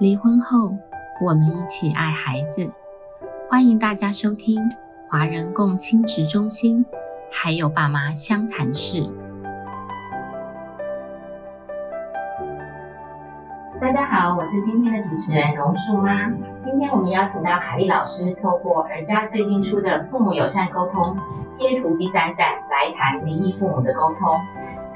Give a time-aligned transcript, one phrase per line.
[0.00, 0.76] 离婚后，
[1.24, 2.68] 我们一起爱孩子。
[3.48, 4.60] 欢迎大家收听
[5.08, 6.84] 华人共亲职中心，
[7.30, 9.08] 还有爸妈相谈室。
[13.80, 16.28] 大家好，我是今天的主持人榕树妈。
[16.58, 21.16] 今天我们邀请到凯丽老师，透过儿家最近出的《父母友善沟通
[21.56, 24.40] 贴图第三代》来谈离异父母的沟通。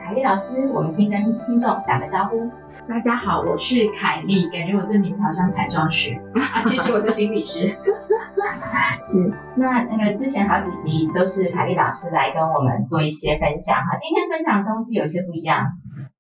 [0.09, 2.51] 凯丽老师，我们先跟听众打个招呼。
[2.89, 7.69] 大家好，我是凯丽，感觉我是名字好像彩妆师 啊，其实我是心理师。
[9.05, 15.63] 是，那那个之前好几集都是凯丽老师来跟我们做一些分享哈，今天分享的东西有些不一样，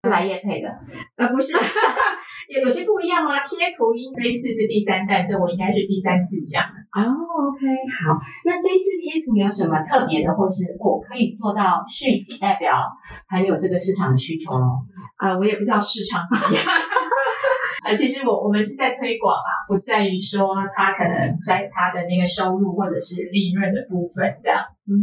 [0.05, 0.69] 是来叶配的，
[1.17, 3.41] 呃，不是，有 有些不一样吗？
[3.41, 6.63] 贴图音这一次是第三代，所以我应该是第三次讲。
[6.95, 7.67] 哦，OK，
[8.01, 12.81] 好，那这一次贴图有什么特别的，或是我可以做到续集，代表
[13.29, 14.81] 很有这个市场的需求咯？
[15.17, 16.65] 啊，我也不知道市场怎么样。
[17.85, 21.15] 呃，其实我我们是在推广啊，不在于说他可能
[21.47, 24.59] 在他的那个收入或者是利润的部分这样。
[24.89, 24.97] 嗯，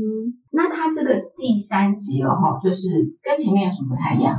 [0.52, 2.90] 那它这个第三集了哈，就是
[3.22, 4.36] 跟前面有什么不太一样？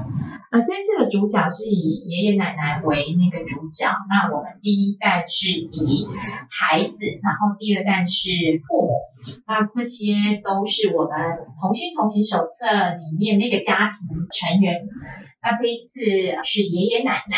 [0.50, 6.06] 呃，这次的主角是以爷爷奶奶为那个主角，那我们第一代是以
[6.48, 8.30] 孩子，然后第二代是
[8.62, 8.94] 父母，
[9.46, 11.12] 那这些都是我们
[11.60, 14.86] 同心同行手册里面那个家庭成员。
[15.42, 16.00] 那这一次
[16.44, 17.36] 是爷爷奶奶。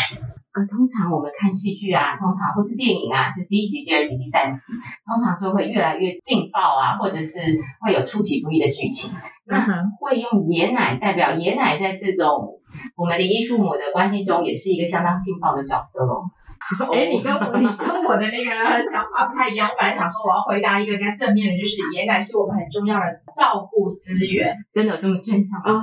[0.48, 4.72] 呃，通常我们看戏剧啊，通常或是电影啊，就第一集、第二集、第三集，
[5.04, 9.12] 通常就会越来越劲爆啊，或者是会有出其不意的剧情。
[9.48, 12.60] 那会用爷奶代表爷奶，在这种
[12.96, 16.22] 我们离异父母的关系中，也是一个相当劲爆的角色喽。
[16.92, 25.82] 哎，你跟我你跟我的那个想法不太一样，我本来想说我要回答一个比较正面的，就是爷奶是我们很重要的照顾资源，真的有这么正常吗？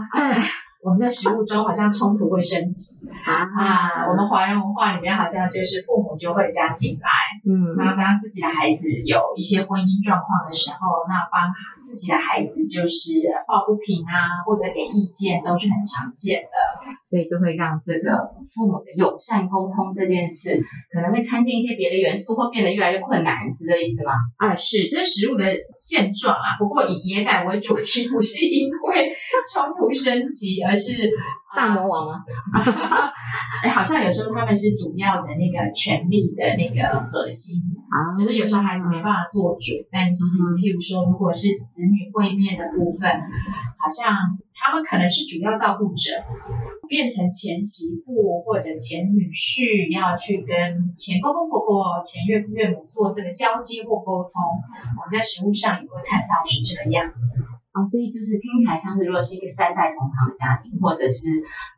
[0.85, 4.05] 我们的食物中好像冲突会升级啊！
[4.07, 7.09] 我们华人文化里面好像就是父母就会加进来，
[7.41, 11.49] 嗯，那当自己的孩子有一些婚姻状况的时候，那帮
[11.81, 13.17] 自己的孩子就是
[13.49, 16.55] 抱不平啊，或者给意见都是很常见的，
[17.03, 18.15] 所以就会让这个
[18.47, 20.55] 父母的友善沟通这件事
[20.93, 24.13] 可能会掺进一些别的元素，或变得越来越困难，是这意思吗？
[24.37, 25.43] 啊，是，这是食物的
[25.77, 26.55] 现状啊。
[26.57, 29.11] 不过以椰奶为主题， 不是因为
[29.51, 30.75] 冲突升级而。
[30.75, 30.91] 是
[31.55, 32.19] 大魔王吗？
[33.63, 37.59] 哎，好像有时候他们是主要的那个权力的那个核心
[37.95, 43.07] 啊，就是有时候孩子没办法做主，但是譬如说，如果是子女会面的部分，
[43.79, 44.11] 好像
[44.51, 46.11] 他们可能是主要照顾者，
[46.89, 54.43] 变成前媳妇或者前女婿要去跟前公公婆婆、前岳父岳母做这个交接或沟通，
[54.99, 57.47] 我们在实物上也会看到是这个样子。
[57.75, 61.27] 哦，所以就是听起来像是，如果是一个三代同堂的家庭，或者是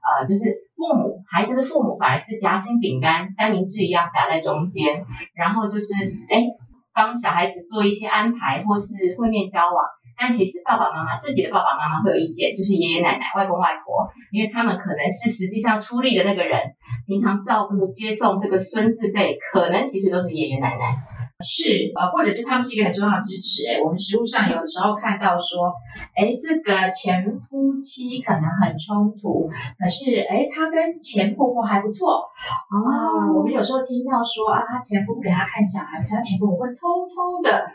[0.05, 5.03] 呃，就是父母孩子的父母反而是夹心饼干三明治一样夹在中间，
[5.33, 5.97] 然后就是
[6.29, 6.45] 哎
[6.93, 9.81] 帮小孩子做一些安排或是会面交往，
[10.13, 16.61] 但其实爸爸妈妈自己的爸爸妈妈会有意见，就是爷爷奶奶、外公外婆，因为他们可能是实际上出力的那个人，
[17.07, 20.93] 平常照顾接送这个孙子辈，可能其实都是爷爷奶奶。
[21.45, 23.69] 是，呃，或者是他们是一个很重要的支持。
[23.69, 25.71] 哎，我们实物上有时候看到说，
[26.15, 32.09] 哎，这个前夫妻可能很冲突，可是，哎，他跟前婆婆还不错。
[32.73, 37.65] 哦，我们有时候听到说啊，他前夫不给他看小孩，他前婆婆会偷偷的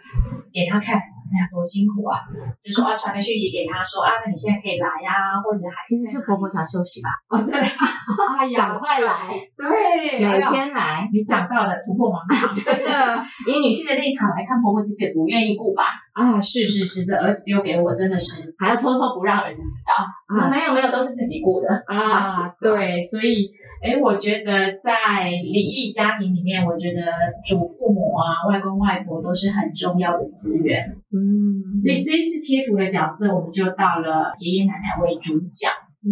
[0.53, 1.01] 给他看。
[1.33, 2.21] 哎呀，多辛苦啊！
[2.61, 7.09] 就说啊，传个讯息给他说啊，那你现在可以来呀，或者还其实是婆婆想休息吧？
[7.33, 11.09] 哦，对，哎呀，赶快来，对，每天来。
[11.09, 13.25] 你讲到的突破盲肠， 真的。
[13.49, 15.85] 以女性的立场来看，婆婆其实也不愿意顾吧？
[16.13, 20.05] 啊，是是是，这儿子丢给我，真的是还要偷偷不让儿子知道。
[20.37, 22.53] 啊，没有没有，都是自己顾的啊。
[22.61, 23.49] 对，所以。
[23.83, 27.03] 哎，我觉得在离异家庭里面，我觉得
[27.45, 30.97] 祖父母啊、外公外婆都是很重要的资源。
[31.11, 35.67] 嗯，所以这一次贴图的角色，我们就到了爷爷奶奶为主角。
[36.05, 36.09] 嗯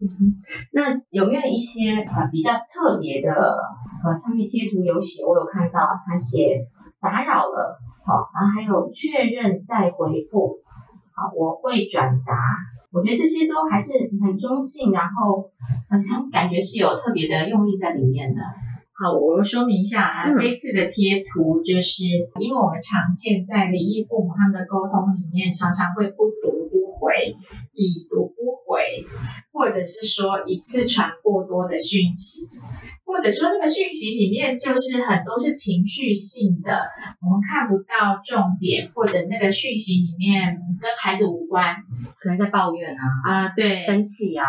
[0.00, 0.40] 哼，
[0.72, 3.30] 那有没有一些呃比较特别的？
[4.04, 6.66] 呃，上面贴图有写，我有看到他写
[7.00, 10.60] 打扰了，好，然后还有确认再回复，
[11.16, 12.32] 好，我会转达。
[12.94, 13.90] 我觉得这些都还是
[14.22, 15.50] 很中性，然后
[15.90, 18.40] 很很感觉是有特别的用意在里面的。
[18.94, 22.04] 好，我说明一下啊，这次的贴图就是
[22.38, 27.34] 因为我们常见在离异父母他们的沟通里面，常常会不读不回，
[27.74, 28.78] 已读不回，
[29.50, 32.46] 或者是说一次传过多的讯息。
[33.04, 36.72] 或者说那个讯息里面就是很多是情绪性的，
[37.22, 41.76] 我们看不到重点，或者那个讯息里面跟孩子无关，
[42.18, 44.46] 可能在抱怨啊啊，对，生气啊。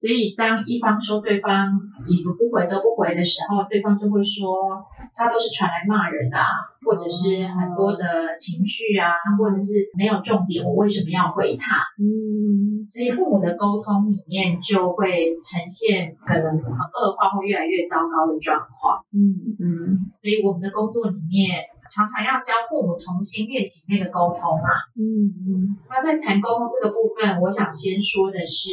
[0.00, 1.72] 所以当一方说对方
[2.06, 4.84] 已读不回都不回的时候，对方就会说
[5.16, 6.36] 他都是传来骂人的，
[6.84, 11.80] 或者是很多的情绪啊，或者是没有重点，我为什么要回他？
[11.96, 19.04] 嗯，所以父母的沟通里面就会呈现可能很恶化或越来越糟糕的状况。
[19.12, 21.66] 嗯嗯，所以我们的工作里面。
[21.84, 24.72] 常常要教父母重新练习那个沟通嘛。
[24.96, 25.76] 嗯嗯。
[25.84, 28.72] 那在谈沟通这个部分，我想先说的是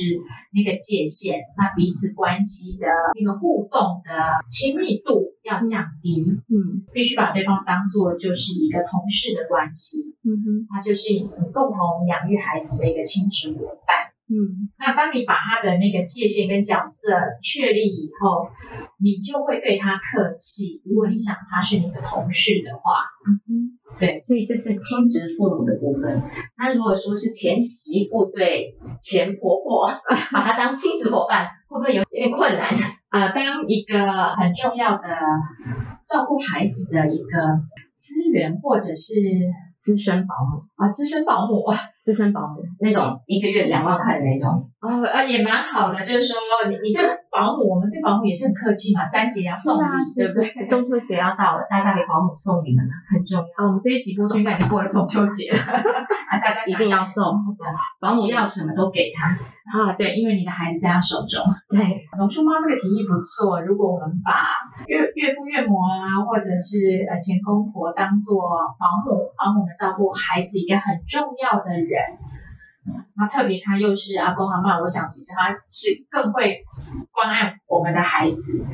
[0.55, 2.87] 那个界限，那彼此关系的
[3.19, 6.23] 那个互动的亲密度要降低。
[6.47, 6.87] 嗯。
[6.93, 10.15] 必须把对方当做就是一个同事的关系。
[10.23, 10.47] 嗯哼。
[10.71, 14.07] 他就是你共同养育孩子的一个亲子伙伴。
[14.31, 17.11] 嗯，那当你把他的那个界限跟角色
[17.43, 18.47] 确立以后，
[19.01, 20.81] 你就会对他客气。
[20.85, 26.21] 如果你想他是你的同事的话，嗯对，所以这是亲职父母的部分。
[26.57, 29.89] 那如果说是前媳妇对前婆婆，
[30.31, 32.69] 把她当亲子伙伴，会不会有点困难？
[33.11, 35.07] 呃，当一个很重要的
[36.05, 37.39] 照顾孩子的一个
[37.93, 39.15] 资源，或者是。
[39.81, 41.65] 资深保姆啊，资深保姆，
[42.03, 46.37] 资深保姆那种一个月两万块的那种，哦，啊也蛮好的，就是说
[46.69, 50.67] 你你对保姆，我们对保姆也是很客气嘛，三节要送礼，对不对？
[50.67, 53.65] 中秋节要到了，大家给保姆送礼们很重要。
[53.65, 55.57] 我们这一集播出应该已经过了中秋节了，
[56.29, 57.33] 啊，大家一定要送，
[57.99, 59.31] 保姆要什么都给他
[59.71, 61.39] 啊，对，因为你的孩子在他手中。
[61.69, 64.45] 对，龙叔妈这个提议不错，如果我们把
[64.87, 68.43] 岳岳父岳母啊，或者是呃前公婆当做
[68.77, 69.61] 保姆，保姆。
[69.79, 71.97] 照顾孩子一个很重要的人，
[73.15, 76.61] 那特别他又是阿公阿妈，我想其实他是更会
[77.21, 78.65] 关爱我们的孩子。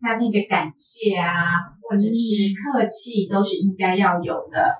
[0.00, 4.78] 那那个感谢啊，或者是客气，都是应该要有的。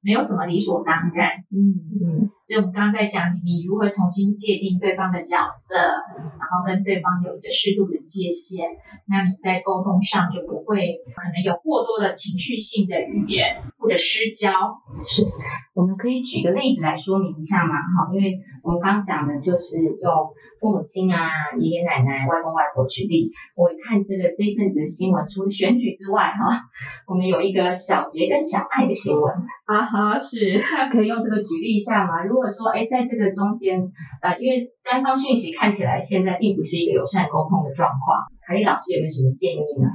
[0.00, 8.68] 没有什么理所当然，嗯嗯，所以我们刚刚在讲你如何重新界定对方的角色，然后跟对方有一个适度的界限，
[9.08, 14.52] 那你在沟通上就不会可能有过多的情绪性的语言或者失焦。
[15.00, 15.24] 是，
[15.72, 20.12] 我们可以举个例子来说明一下嘛，哈，因为我们刚刚讲的就是用
[20.60, 23.32] 父母亲啊、爷爷奶奶、外公外婆举例。
[23.56, 26.60] 我看这个这一阵子的新闻，除了选举之外，哈，
[27.08, 29.32] 我们有一个小杰跟小爱的新闻
[29.64, 29.84] 啊。
[29.84, 30.60] 哈，是
[30.92, 32.22] 可以用这个举例一下吗？
[32.34, 33.78] 如果说，哎，在这个中间，
[34.20, 38.26] 呃，因为单方讯息看起来现在并不是一个友善沟通的状况。
[38.44, 39.86] 凯丽老师有没有什么建议呢？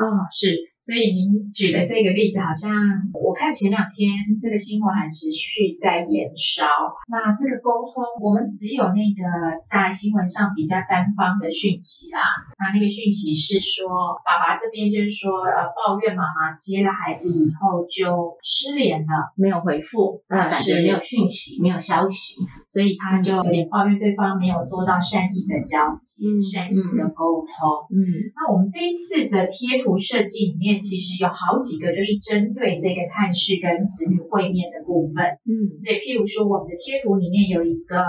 [0.00, 2.74] 啊，是，所以您举的这个例子，好像
[3.14, 6.66] 我看前两天这个新闻还持续在延烧。
[7.06, 9.22] 那这个沟通，我们只有那个
[9.62, 12.18] 在新闻上比较单方的讯息啦。
[12.58, 27.86] 那那个讯息是说，爸爸这边就是说，呃，抱怨妈妈接了孩子以后就失联了，没有回复，呃，是没有讯息，没有消息，所以他就有点抱怨对方没有做到善意的交接，善意的沟通。
[27.94, 28.02] 嗯，
[28.34, 35.24] 那我们这一次的贴图设计里面，其实有好几个就是针对这个探视跟子女会面的部分。
[35.44, 35.52] 嗯，
[35.82, 38.04] 所以譬如说，我们的贴图里面有一个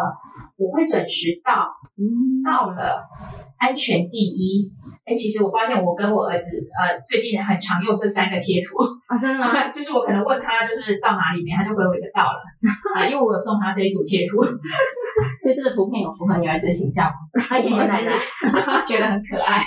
[0.57, 1.67] 我会准时到，
[1.97, 3.03] 嗯，到了，
[3.57, 4.71] 安全第一。
[5.05, 8.77] 哎，其实我发现我跟我儿子呃最近很常用这三个贴图
[9.07, 9.43] 啊，真的，
[9.75, 12.39] 就是我可能问他就是到哪里面，他就回我一个到了
[12.95, 14.41] 啊，因为我有送他这一组贴图。
[15.41, 17.13] 所以这个图片有符合你儿子的形象吗？
[17.47, 18.15] 他爷爷奶奶
[18.87, 19.59] 觉得很可爱，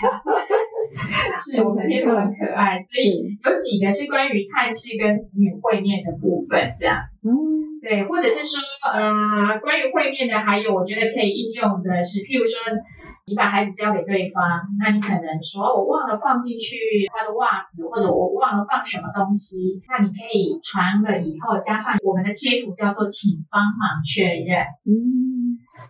[1.36, 7.30] 是我们的贴图很可爱，所以有几个是关于探视跟子女会面的部分，这样，嗯，
[7.80, 8.60] 对，或者是说，
[8.90, 12.56] 呃，关于会面的，还有我觉得可以应用的是，譬如说。
[13.28, 16.78] 你把孩子交给对方，那你可能说，我忘了放进去
[17.10, 24.62] 他的袜子，或者我忘了放什么东西，那你可以传了以后加上我们的贴图，叫做请帮忙确认。
[24.86, 25.35] 嗯，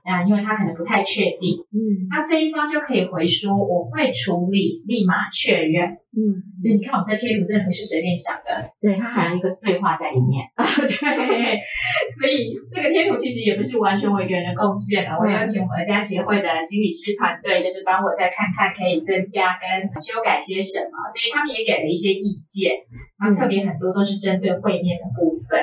[0.04, 1.58] 啊，因为他可能不太确定。
[1.72, 5.98] 嗯，那这一方就可以回说，我会处理，立马确认。
[6.16, 10.64] 嗯，所以你看，我们这贴图真的不是随便想的，对，它还有一个对话在里面啊。
[10.64, 11.60] 对，
[12.08, 19.68] 所以这个贴图其实也不是完全我一个人的贡献了，我邀请我们家协会的心理师团队，就是帮我再看看可以增加跟
[20.00, 22.72] 修改些什么，所以他们也给了一些意见。
[23.20, 25.60] 那特别很多都是针对会面的部分。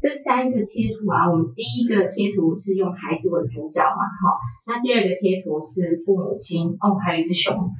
[0.00, 7.72] 这三个贴图啊，我们第一个贴图是用孩子为主角嘛，哈，那第二个贴图是父母亲，哦，还有一只熊。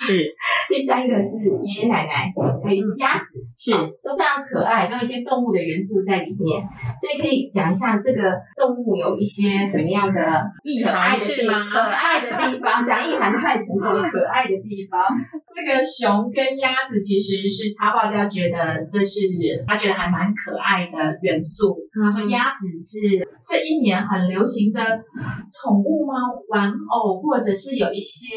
[0.00, 0.16] 是，
[0.72, 2.32] 第三个是爷爷奶奶，
[2.64, 6.64] 还有鸭子，是都非常可爱，都有一些动物的元素在里面，
[6.96, 8.22] 所以可以讲一下这个
[8.56, 10.20] 动物有一些什么样的
[10.64, 11.68] 意涵是吗？
[11.68, 15.00] 可爱的地方， 讲意涵太沉重了，可爱的地方。
[15.54, 19.20] 这个熊跟鸭子其实是插画家觉得这是
[19.66, 21.76] 他觉得还蛮可爱的元素。
[21.92, 26.14] 他说鸭子是这一年很流行的宠物吗？
[26.48, 28.36] 玩偶或者是有一些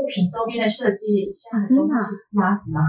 [0.00, 2.80] 物品周边的设计，像很多是鸭子吗？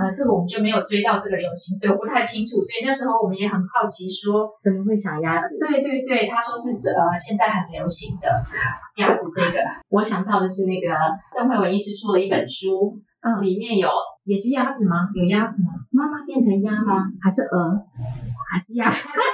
[0.00, 2.56] 呃，这个我们就没有追到这个流行，所以我不太清楚。
[2.64, 5.54] 所以那时候我们也很好奇说，怎么会想鸭子？
[5.60, 8.26] 对对对，他说是呃现在很流行的
[8.96, 9.60] 鸭子这个。
[9.90, 10.88] 我想到的是那个
[11.36, 13.88] 邓慧文医师出了一本书，嗯里面有
[14.24, 15.12] 也是鸭子吗？
[15.14, 15.76] 有鸭子吗？
[15.92, 17.04] 妈妈变成鸭吗？
[17.20, 17.76] 还是鹅？
[18.50, 18.88] 还是鸭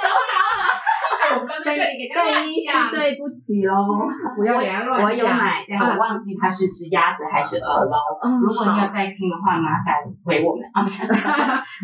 [1.64, 3.75] 在这里给大家讲，对不起喽，
[4.37, 5.26] 不要给他乱我有。
[5.29, 7.97] 买，但我忘记它是只鸭子还是鹅喽。
[8.23, 10.83] 嗯如果你有在听的话，麻烦回我们啊！
[10.83, 11.07] 不 是，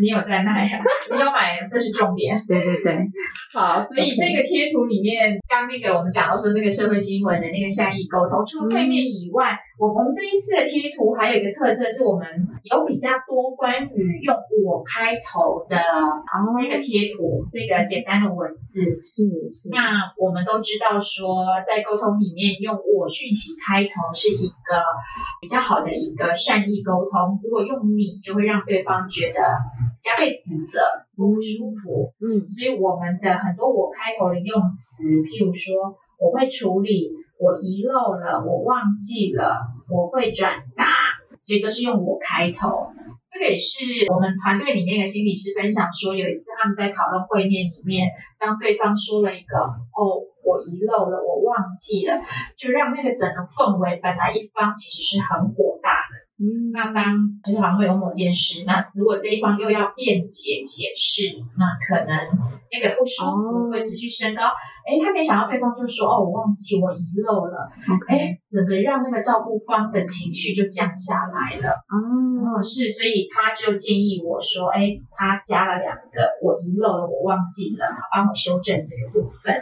[0.01, 0.75] 你有在卖啊？
[1.13, 2.35] 你有买，这是重点。
[2.47, 2.99] 对对对，
[3.55, 12.25] 好，所以这个贴图里面，刚那个我们讲到说那个社会新闻的那个善意沟通，除了对面以外，我我们这一次的贴图还有一个特色是我们
[12.65, 15.77] 有比较多关于用我开头的
[16.57, 18.81] 这个贴图，这个简单的文字。
[18.97, 24.81] 是是那我们都知道说，在沟通里面用我讯息开头是一个
[25.43, 27.39] 比较好的一个善意沟通。
[27.45, 29.37] 如果用你，就会让对方觉得
[29.93, 30.81] 比较被指责，
[31.15, 32.13] 不舒服。
[32.25, 40.85] 嗯所以我们的很多我开头的用词，譬如说我会处理，我遗漏了，我忘记了，我会转达，
[41.43, 42.89] 所以都是用我开头。
[43.29, 49.59] 这个也是我们团队里面的心理师分享说，有一次他们在讨论会面里面，当对方说了一个
[49.93, 52.23] “哦，我遗漏了，我忘记了”，
[52.57, 56.06] 就让那个整个氛围本来一方其实是很火大。
[56.39, 62.13] 嗯那当就好像会有某件事，那如果这一方又要辩解解释，那可能
[62.69, 64.43] 那个不舒服哦会持续升高。
[64.85, 67.69] 哎、他没想到对方就说：“哦，我忘记，我遗漏了。”
[68.07, 71.73] 哎，整个让那个照顾方的情绪就降下来了。
[71.89, 71.97] 哦
[72.53, 79.57] 哦，是，所以他就建议我说：“哎，他加了两个，我遗漏了，我忘记了，他帮我修正这个部分。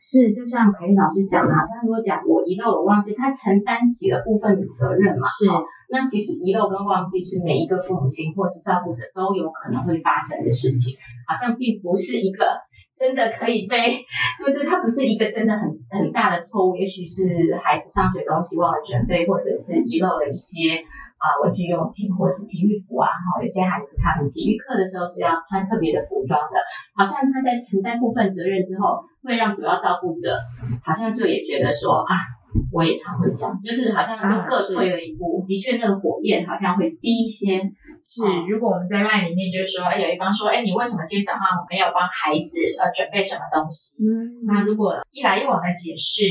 [0.00, 5.28] 是，就像凯丽老师讲的，好像如果讲我遗漏了，我忘记，他承担起了部分的责任嘛。
[5.28, 5.60] 是哦
[5.92, 10.96] 那其实遗漏跟忘记是每一个父母亲或是照顾者都有可能会发生的事情，
[11.28, 12.46] 好像并不是一个
[12.96, 13.92] 真的可以被，
[14.40, 20.80] 就是它不是一个真的很很大的错误，也许是孩子上学东西忘了准备，或者是遗漏了一些
[21.20, 26.56] 啊、文具用品或是体育服啊，哈、有些孩子他们体育课的时候是要穿特别的服装的，
[26.96, 30.38] 好像他在承担部分责任之后，会让主要照顾者
[30.82, 32.14] 好像就也觉得说啊，
[32.72, 37.70] 我也常会这样，就是好像就各退了一步，的确那个火焰好像会低一些。
[38.04, 44.02] 是，如果我们在 LINE 里面就是说，哎，有一方说，哎，你为什么今天早上没有帮孩子呃准备什么东西？
[44.02, 46.26] 嗯那如果一来一往的解释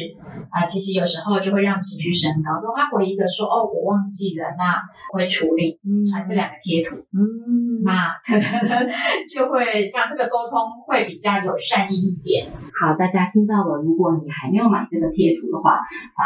[0.49, 2.59] 啊、其实有时候就会让情绪升高。
[2.59, 4.81] 如果他回一个说，哦，我忘记了，那
[5.13, 8.89] 我会处理，传这两个贴图，嗯，那可能
[9.29, 12.49] 就会让这个沟通会比较有善意一点。
[12.73, 15.77] 好，大家听到了，如果你还没有买这个贴图的话，
[16.17, 16.25] 啊、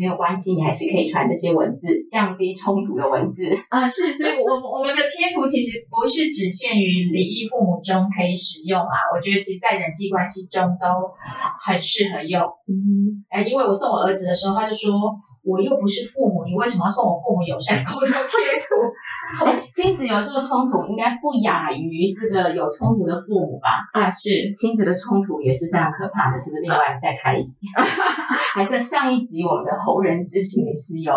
[0.00, 3.44] 没有关系，你还是可以传这些文字，降低冲突的文字。
[3.68, 10.88] 啊、是，所以我们我们的贴图其实不是只限于离异父母中可以使用啊，我觉得其实在人际关系中都
[11.60, 12.40] 很适合用。
[12.64, 14.88] 嗯，哎，因为我送我儿子的时候，他就说
[15.42, 18.76] 我又不是父母，你为什么要送我父母友善沟通贴图？
[19.46, 23.68] 哎亲子有时候冲突应该不亚于这个有冲突的父母吧？
[23.92, 26.62] 啊，是亲子的冲突也是非常可怕的，是不是？
[26.62, 27.66] 另外再开一集，
[28.54, 31.12] 还是上一集我们的猴人之情也是有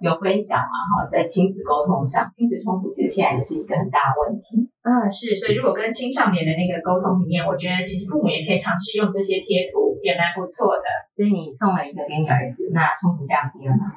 [0.00, 0.74] 有分享嘛？
[0.98, 4.68] 哈，在亲子沟通上，亲子冲突其实现在也是一个很大的问题。
[4.82, 10.82] 啊，是，所以如果跟青少年的那个沟通里面，我觉得其实父母也可以尝试用这些贴图，也蛮不错的。
[11.14, 13.94] 所以你送了一个给你儿子，那冲突降低了吗？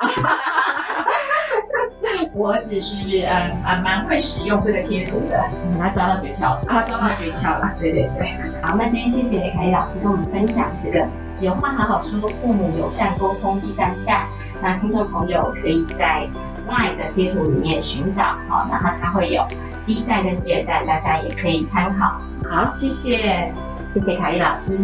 [2.34, 5.40] 我儿子是嗯啊蛮会使用这个贴图的，
[5.78, 6.60] 他抓到诀窍了。
[6.68, 7.72] 啊，抓到诀窍了。
[7.78, 8.26] 对对对，
[8.60, 11.08] 好，那今天谢谢凯丽老师跟我们分享这个
[11.40, 14.26] 有话好好说，父母友善沟通第三代。
[14.60, 16.28] 那听众朋友可以在
[16.68, 19.46] LINE 的贴图里面寻找，好，然后它会有
[19.88, 22.20] 第一代跟第二代，大家也可以参考。
[22.44, 23.50] 好，谢谢。
[23.88, 24.78] 谢谢凯丽老师。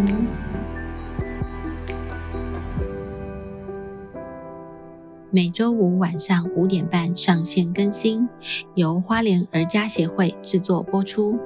[5.31, 8.27] 每周五晚上五点半上线更新，
[8.77, 11.39] 由花莲儿家协会制作播出。